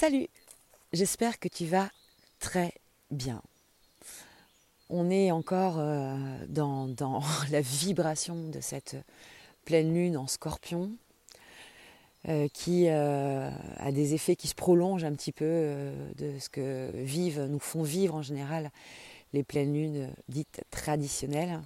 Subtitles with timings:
[0.00, 0.28] Salut,
[0.94, 1.90] j'espère que tu vas
[2.38, 2.72] très
[3.10, 3.42] bien.
[4.88, 6.16] On est encore euh,
[6.48, 6.88] dans,
[7.50, 8.96] la vibration de cette
[9.66, 10.90] pleine lune en scorpion
[12.30, 16.90] euh, qui euh, a des effets qui se prolongent un petit peu de ce que
[16.94, 18.70] vivent, nous font vivre en général
[19.34, 21.60] les pleines lunes dites traditionnelles.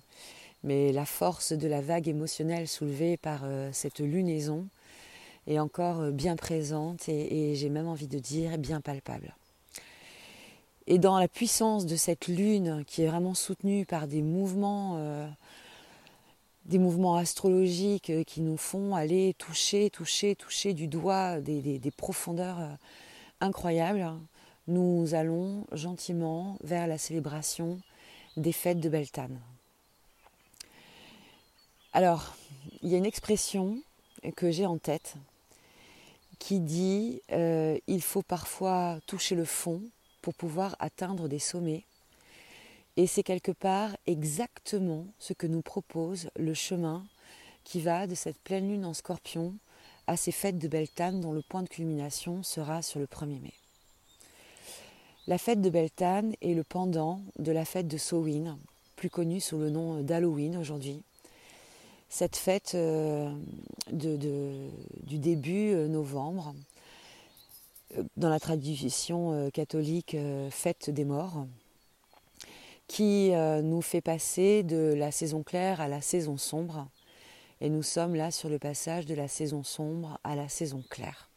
[0.65, 4.67] Mais la force de la vague émotionnelle soulevée par cette lunaison
[5.47, 9.35] est encore euh, bien présente et, j'ai même envie de dire bien palpable.
[10.87, 15.27] Et dans la puissance de cette lune qui est vraiment soutenue par des mouvements, euh,
[16.67, 22.59] des mouvements astrologiques euh, qui nous font aller toucher, toucher, toucher du doigt des, profondeurs
[23.41, 24.13] incroyables,
[24.67, 27.79] nous allons gentiment vers la célébration
[28.37, 29.41] des fêtes de Beltane.
[31.93, 32.35] Alors,
[32.83, 33.79] il y a une expression
[34.37, 35.17] que j'ai en tête
[36.45, 39.81] qui dit euh, il faut parfois toucher le fond
[40.21, 41.87] pour pouvoir atteindre des sommets.
[42.99, 47.07] Et c'est quelque part exactement ce que nous propose le chemin
[47.65, 49.55] qui va de cette pleine lune en scorpion
[50.07, 53.55] à ces fêtes de Beltane dont le point de culmination sera sur le 1er mai.
[55.27, 58.59] La fête de Beltane est le pendant de la fête de Samhain,
[58.97, 61.03] plus connue sous le nom d'Halloween aujourd'hui
[62.09, 63.33] cette fête euh,
[63.91, 66.55] du début euh, novembre,
[67.97, 70.17] euh, dans la tradition catholique
[70.51, 71.47] fête des morts,
[72.87, 76.87] qui nous fait passer de la saison claire à la saison sombre.
[77.61, 81.31] Et nous sommes là sur le passage de la saison sombre à la saison claire.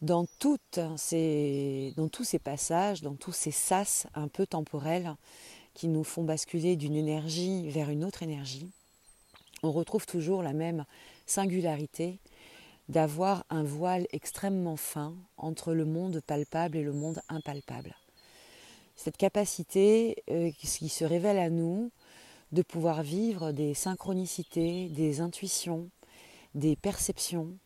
[0.00, 5.14] Dans, dans tous ces passages, dans tous ces sas un peu temporels
[5.74, 8.72] qui nous font basculer d'une énergie vers une autre énergie,
[9.62, 10.84] on retrouve toujours la même
[11.26, 12.18] singularité
[12.88, 17.94] d'avoir un voile extrêmement fin entre le monde palpable et le monde impalpable.
[18.96, 21.90] Cette capacité euh, qui se révèle à nous
[22.50, 25.88] de pouvoir vivre des synchronicités, des intuitions,
[26.54, 27.56] des perceptions,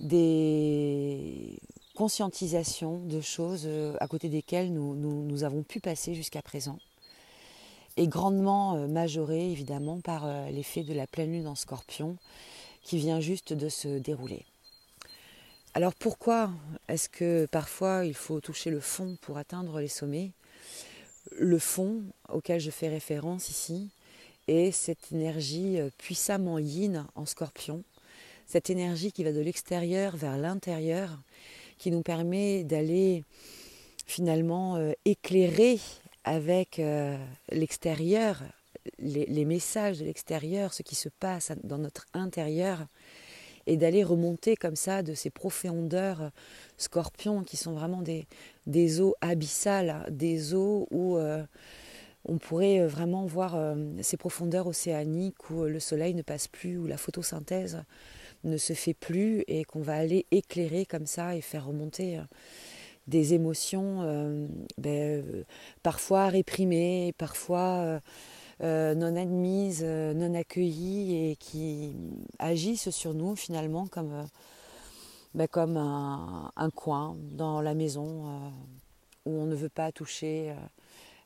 [0.00, 1.58] des
[1.94, 6.78] conscientisations de choses euh, à côté desquelles nous avons pu passer jusqu'à présent
[7.96, 12.16] est grandement euh, majoré évidemment par euh, l'effet de la pleine lune en scorpion
[12.82, 14.44] qui vient juste de se dérouler.
[15.74, 16.50] Alors pourquoi
[16.88, 20.32] est-ce que parfois il faut toucher le fond pour atteindre les sommets?
[21.38, 23.90] Le fond auquel je fais référence ici
[24.48, 27.84] est cette énergie euh, puissamment yin en scorpion,
[28.46, 31.18] cette énergie qui va de l'extérieur vers l'intérieur,
[31.78, 33.24] qui nous permet d'aller
[34.06, 35.78] finalement éclairer
[36.24, 37.16] avec euh,
[37.50, 38.42] l'extérieur,
[38.98, 42.86] les, messages de l'extérieur, ce qui se passe dans notre intérieur,
[43.66, 46.32] et d'aller remonter comme ça de ces profondeurs
[46.78, 48.26] scorpions qui sont vraiment des,
[48.66, 51.44] des eaux abyssales, des eaux où euh,
[52.24, 53.56] on pourrait euh, vraiment voir
[54.00, 57.84] ces profondeurs océaniques où le soleil ne passe plus, où la photosynthèse
[58.42, 62.18] ne se fait plus et qu'on va aller éclairer comme ça et faire remonter
[63.06, 64.46] des émotions euh,
[64.78, 65.44] ben, euh,
[65.82, 68.00] parfois réprimées, parfois
[68.62, 71.94] euh, non admises, non accueillies et qui
[72.38, 74.26] agissent sur nous finalement comme,
[75.34, 78.52] ben, comme un, coin dans la maison
[79.26, 80.54] où on ne veut pas toucher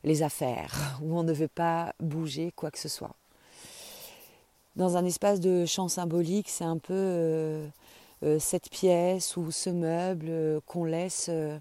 [0.03, 3.15] les affaires, où on ne veut pas bouger quoi que ce soit.
[4.75, 7.67] Dans un espace de champ symbolique, c'est un peu
[8.23, 11.59] euh, cette pièce ou ce meuble euh, qu'on laisse euh,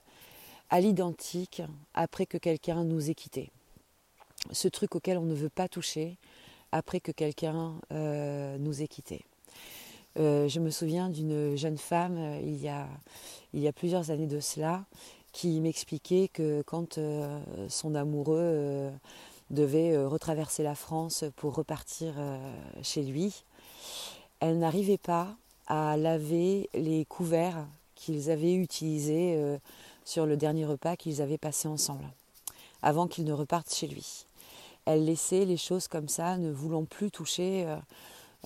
[0.70, 1.60] à l'identique
[1.92, 3.50] après que quelqu'un nous ait quittés.
[4.52, 6.16] Ce truc auquel on ne veut pas toucher
[6.72, 9.24] après que quelqu'un nous ait quittés.
[10.16, 12.70] je me souviens d'une jeune femme il, y
[13.54, 14.84] il y a plusieurs années de cela
[15.32, 16.98] qui m'expliquait que quand
[17.68, 18.90] son amoureux
[19.50, 22.14] devait retraverser la France pour repartir
[22.82, 23.44] chez lui,
[24.40, 29.58] elle n'arrivait pas à laver les couverts qu'ils avaient utilisés euh,
[30.04, 32.04] sur le dernier repas qu'ils avaient passé ensemble,
[32.82, 34.26] avant qu'ils ne repartent chez lui.
[34.84, 37.76] Elle laissait les choses comme ça, ne voulant plus toucher euh,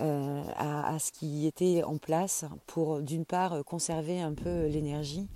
[0.00, 5.28] euh, à, ce qui était en place pour d'une part conserver un peu l'énergie,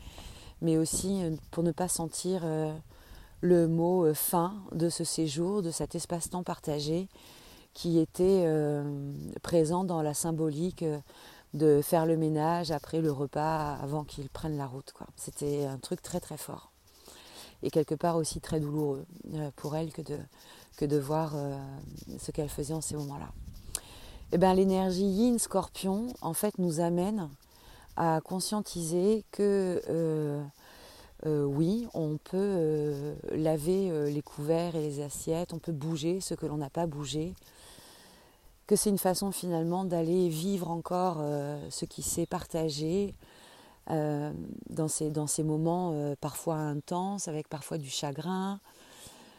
[0.63, 1.21] mais aussi
[1.51, 2.45] pour ne pas sentir
[3.43, 7.09] le mot fin de ce séjour, de cet espace-temps partagé
[7.75, 8.49] qui était
[9.43, 10.85] présent dans la symbolique
[11.55, 14.93] de faire le ménage après le repas, avant qu'ils prennent la route.
[15.17, 16.73] C'était un truc très très fort.
[17.63, 20.19] Et quelque part aussi très douloureux euh, pour elle que de,
[20.77, 21.57] que de voir euh,
[22.19, 23.31] ce qu'elle faisait en ces moments-là.
[24.33, 27.29] Et eh ben, l'énergie yin scorpion, en fait, nous amène
[27.97, 29.81] à conscientiser que
[31.25, 36.57] oui, on peut laver les couverts et les assiettes, on peut bouger ce que l'on
[36.57, 37.35] n'a pas bougé,
[38.67, 41.19] que c'est une façon finalement d'aller vivre encore
[41.71, 43.15] ce qui s'est partagé
[43.89, 48.61] dans, ces, dans ces moments parfois intenses, avec parfois du chagrin,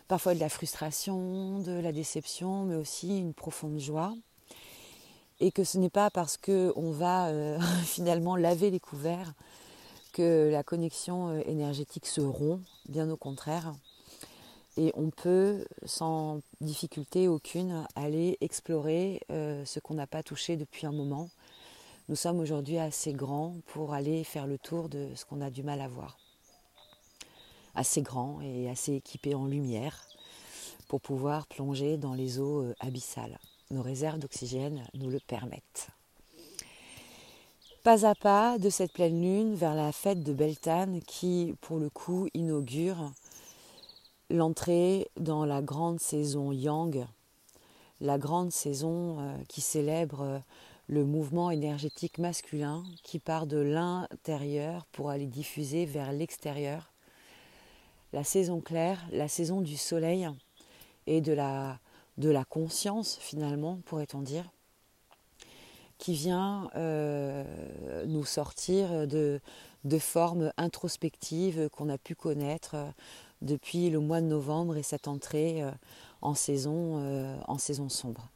[0.08, 4.14] parfois de la frustration, de la déception, mais aussi une profonde joie.
[5.40, 9.34] Et que ce n'est pas parce qu'on va euh, finalement laver les couverts
[10.14, 13.74] que la connexion euh, énergétique se rompt, bien au contraire.
[14.78, 20.86] Et on peut, sans difficulté aucune, aller explorer euh, ce qu'on n'a pas touché depuis
[20.86, 21.30] un moment.
[22.10, 25.64] Nous sommes aujourd'hui assez grands pour aller faire le tour de ce qu'on a du
[25.64, 26.18] mal à voir
[27.76, 30.08] assez grand et assez équipé en lumière
[30.88, 33.38] pour pouvoir plonger dans les eaux euh, abyssales.
[33.72, 35.90] Nos réserves d'oxygène nous le permettent.
[37.84, 41.90] Pas à pas de cette pleine lune vers la fête de Beltane qui, pour le
[41.90, 43.12] coup, inaugure
[44.30, 47.06] l'entrée dans la grande saison Yang,
[48.02, 50.40] la grande saison euh, qui célèbre euh,
[50.88, 56.92] le mouvement énergétique masculin qui part de l'intérieur pour aller diffuser vers l'extérieur.
[58.14, 60.30] La saison claire, la saison du soleil
[61.08, 61.80] et de la,
[62.50, 64.50] conscience finalement, pourrait-on dire,
[65.98, 69.42] qui vient euh, nous sortir de,
[70.00, 72.76] formes introspectives qu'on a pu connaître
[73.46, 75.72] depuis le mois de novembre et cette entrée euh,
[76.22, 78.28] en, saison, en saison sombre.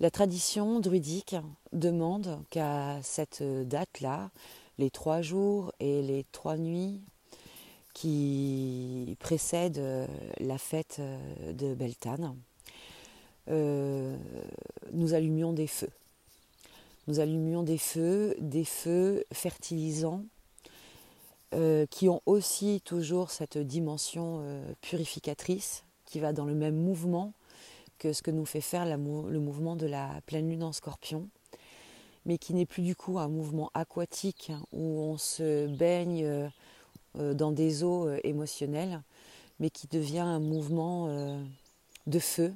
[0.00, 1.36] La tradition druidique
[1.72, 4.30] demande qu'à cette date-là,
[4.78, 7.02] les trois jours et les trois nuits
[7.92, 10.06] qui précède euh,
[10.38, 12.34] la fête euh, de Beltane,
[13.48, 14.16] euh,
[14.92, 15.90] nous allumions des feux.
[17.08, 20.24] Nous allumions des feux, des feux fertilisants,
[21.90, 24.44] qui ont aussi toujours cette dimension
[24.80, 27.32] purificatrice, qui va dans le même mouvement
[27.98, 31.28] que ce que nous fait faire le mouvement de la pleine lune en scorpion,
[32.26, 36.50] mais qui n'est plus du coup un mouvement aquatique où on se baigne
[37.18, 39.02] euh, dans des eaux euh, émotionnelles,
[39.58, 41.42] mais qui devient un mouvement euh,
[42.06, 42.54] de feu,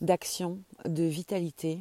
[0.00, 1.80] d'action, de vitalité,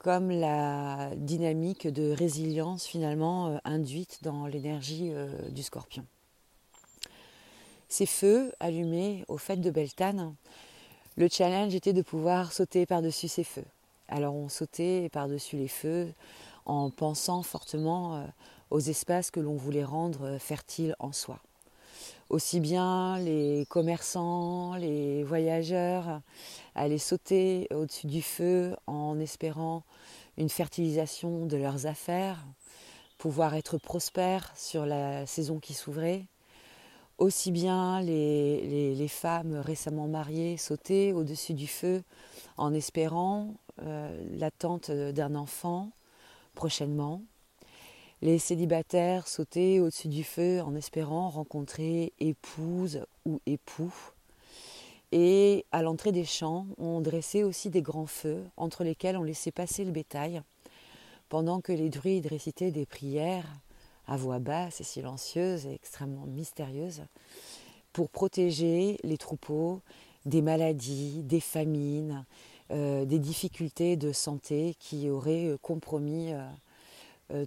[0.00, 5.12] comme la dynamique de résilience finalement induite dans l'énergie
[5.50, 6.04] du scorpion.
[7.88, 10.34] Ces feux allumés au fait de Beltane,
[11.16, 13.64] le challenge était de pouvoir sauter par-dessus ces feux.
[14.08, 16.12] Alors on sautait par-dessus les feux
[16.64, 18.26] en pensant fortement
[18.70, 21.40] aux espaces que l'on voulait rendre fertiles en soi.
[22.30, 26.20] Aussi bien les commerçants, les voyageurs
[26.74, 29.82] allaient sauter au-dessus du feu en espérant
[30.36, 32.44] une fertilisation de leurs affaires,
[33.16, 36.26] pouvoir être prospères sur la saison qui s'ouvrait.
[37.16, 42.02] Aussi bien les, les, femmes récemment mariées sautaient au-dessus du feu
[42.58, 45.90] en espérant euh, l'attente d'un enfant
[46.54, 47.22] prochainement,
[48.22, 53.94] les célibataires sautaient au-dessus du feu en espérant rencontrer épouse ou époux.
[55.12, 59.52] Et à l'entrée des champs, on dressait aussi des grands feux entre lesquels on laissait
[59.52, 60.42] passer le bétail,
[61.28, 63.46] pendant que les druides récitaient des prières
[64.06, 67.02] à voix basse et silencieuse et extrêmement mystérieuse
[67.92, 69.80] pour protéger les troupeaux
[70.24, 72.24] des maladies, des famines,
[72.70, 76.50] euh, des difficultés de santé qui auraient compromis euh, euh,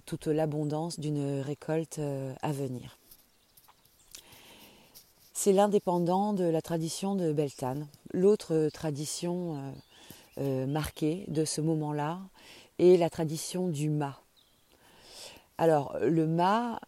[0.06, 2.98] toute l'abondance d'une récolte euh, à venir.
[5.34, 7.88] C'est l'indépendant de la tradition de Beltane.
[8.12, 9.74] L'autre tradition
[10.38, 12.20] euh, marquée de ce moment-là
[12.78, 14.20] est la tradition du mât.
[15.58, 16.80] Alors le mât,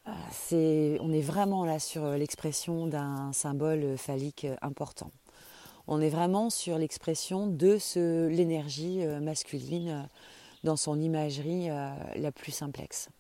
[0.53, 5.11] on est vraiment là sur l'expression d'un symbole phallique important.
[5.87, 7.79] On est vraiment sur l'expression de
[8.29, 10.09] l'énergie masculine
[10.65, 13.11] dans son imagerie euh, la plus simplexe.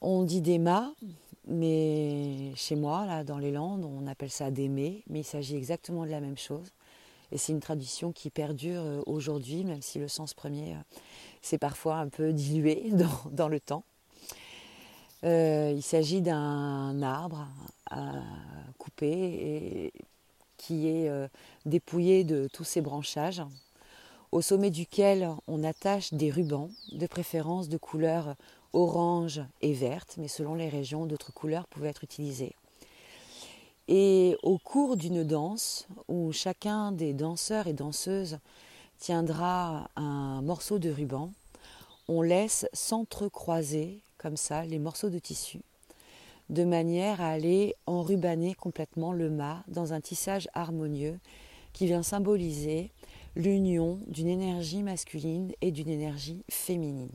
[0.00, 0.92] On dit des mâts,
[1.46, 5.54] mais chez moi, là, dans les Landes, on appelle ça des mets, mais il s'agit
[5.54, 6.72] exactement de la même chose.
[7.30, 10.80] Et c'est une tradition qui perdure euh, aujourd'hui, même si le sens premier euh,
[11.42, 12.90] s'est parfois un peu dilué
[13.30, 13.84] dans, le temps.
[15.22, 17.46] il s'agit d'un arbre
[19.04, 19.92] et
[20.58, 21.10] qui est
[21.66, 23.42] dépouillé de tous ses branchages
[24.32, 28.34] au sommet duquel on attache des rubans, de préférence de couleur
[28.72, 32.54] orange et verte, mais selon les régions, d'autres couleurs pouvaient être utilisées.
[33.88, 38.38] Et au cours d'une danse, où chacun des danseurs et danseuses
[38.98, 41.30] tiendra un morceau de ruban,
[42.08, 45.60] on laisse s'entrecroiser comme ça les morceaux de tissu
[46.52, 51.18] de manière à aller enrubaner complètement le mât dans un tissage harmonieux
[51.72, 52.90] qui vient symboliser
[53.36, 57.12] l'union d'une énergie masculine et d'une énergie féminine.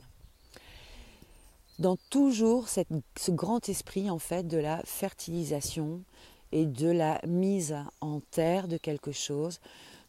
[1.78, 6.02] Dans toujours ce grand esprit en fait de la fertilisation
[6.50, 9.60] et de la mise en terre de quelque chose,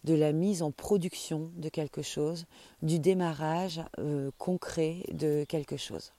[0.04, 2.46] de la mise en production de quelque chose,
[2.82, 6.14] du démarrage euh, concret de quelque chose.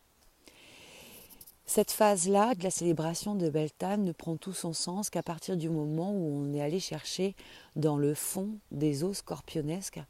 [1.73, 5.69] Cette phase-là de la célébration de Beltane ne prend tout son sens qu'à partir du
[5.69, 7.37] moment où on est allé chercher
[7.77, 10.01] dans le fond des eaux scorpionesques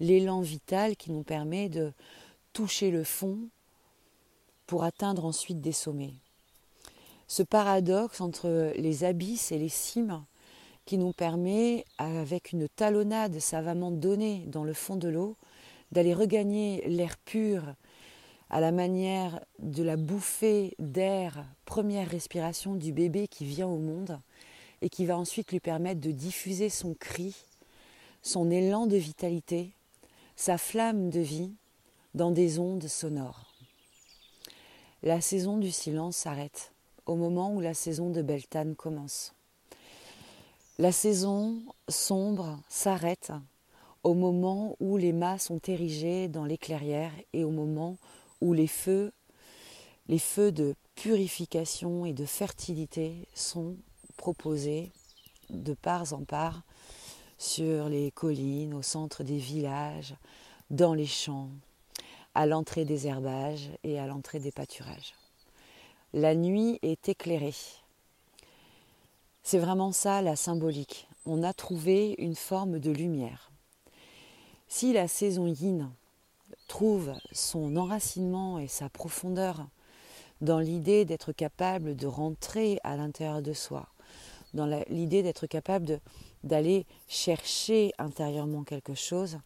[0.00, 1.92] l'élan vital qui nous permet de
[2.54, 3.40] toucher le fond
[4.66, 6.14] pour atteindre ensuite des sommets.
[7.28, 10.24] Ce paradoxe entre les abysses et les cimes
[10.86, 15.36] qui nous permet, avec une talonnade savamment donnée dans le fond de l'eau,
[15.90, 17.74] d'aller regagner l'air pur
[18.52, 24.20] à la manière de la bouffée d'air, première respiration du bébé qui vient au monde
[24.82, 27.34] et qui va ensuite lui permettre de diffuser son cri,
[28.20, 29.72] son élan de vitalité,
[30.36, 31.54] sa flamme de vie
[32.14, 33.54] dans des ondes sonores.
[35.02, 36.72] La saison du silence s'arrête
[37.06, 39.34] au moment où la saison de Beltane commence.
[40.78, 43.32] La saison sombre s'arrête
[44.04, 48.52] au moment où les mâts sont érigés dans les clairières et au moment où où
[48.52, 49.12] les feux,
[50.08, 53.76] de purification et de fertilité sont
[54.16, 54.90] proposés
[55.48, 56.62] de part en part
[57.38, 60.14] sur les collines, au centre des villages,
[60.70, 61.50] dans les champs,
[62.34, 65.14] à l'entrée des herbages et à l'entrée des pâturages.
[66.12, 67.54] La nuit est éclairée.
[69.42, 71.08] C'est vraiment ça la symbolique.
[71.26, 73.52] On a trouvé une forme de lumière.
[74.68, 75.90] Si la saison yin
[76.72, 79.68] trouve son enracinement et sa profondeur
[80.40, 83.88] dans l'idée d'être capable de rentrer à l'intérieur de soi,
[84.54, 86.00] dans l'idée d'être capable
[86.44, 89.36] d'aller chercher intérieurement quelque chose,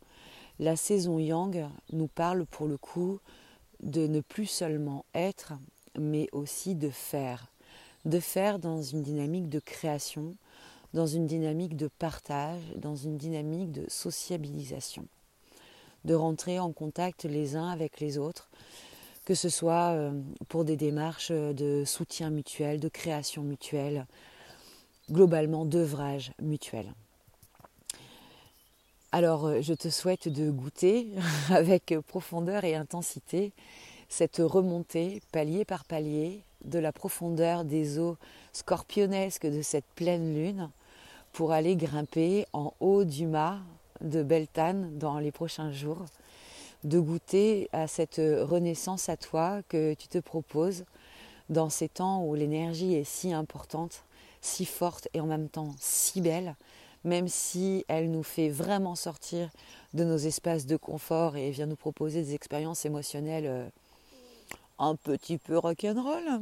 [0.61, 3.19] la saison yang nous parle pour le coup
[3.81, 5.55] de ne plus seulement être,
[5.99, 7.49] mais aussi de faire.
[8.05, 10.37] De faire dans une dynamique de création,
[10.95, 15.09] dans une dynamique de partage, dans une dynamique de sociabilisation
[16.07, 18.49] de rentrer en contact les uns avec les autres,
[19.27, 20.13] que ce soit euh,
[20.49, 24.07] pour des démarches de soutien mutuel, de création mutuelle,
[25.11, 26.95] globalement d'œuvrage mutuel.
[29.11, 31.09] Alors euh, je te souhaite de goûter
[31.51, 33.53] avec profondeur et intensité
[34.09, 38.17] cette remontée palier par palier de la profondeur des eaux
[38.53, 40.71] scorpionesques de cette pleine lune
[41.33, 43.59] pour aller grimper en haut du mât
[44.01, 46.05] de Beltane dans les prochains jours,
[46.85, 50.85] de goûter à cette renaissance à toi que tu te proposes
[51.49, 54.05] dans ces temps où l'énergie est si importante,
[54.41, 56.57] si forte et en même temps si belle,
[57.05, 59.51] même si elle nous fait vraiment sortir
[59.95, 63.69] de nos espaces de confort et vient nous proposer des expériences émotionnelles euh,
[64.79, 66.41] un petit peu rock'n'roll.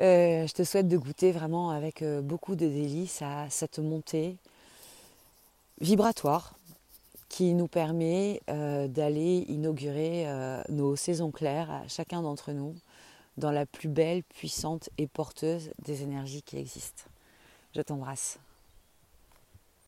[0.00, 4.36] Euh, je te souhaite de goûter vraiment avec euh, beaucoup de délices à cette montée,
[5.80, 6.54] vibratoire
[7.28, 12.74] qui nous permet euh, d'aller inaugurer euh, nos saisons claires à chacun d'entre nous
[13.36, 17.04] dans la plus belle, puissante et porteuse des énergies qui existent.
[17.74, 18.38] Je t'embrasse.